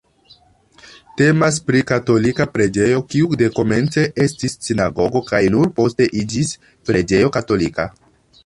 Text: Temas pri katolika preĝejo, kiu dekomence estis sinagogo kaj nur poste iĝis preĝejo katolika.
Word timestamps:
Temas 1.19 1.59
pri 1.67 1.81
katolika 1.91 2.47
preĝejo, 2.55 3.03
kiu 3.13 3.37
dekomence 3.43 4.07
estis 4.25 4.57
sinagogo 4.69 5.23
kaj 5.31 5.45
nur 5.57 5.71
poste 5.83 6.09
iĝis 6.23 6.59
preĝejo 6.89 7.31
katolika. 7.41 7.91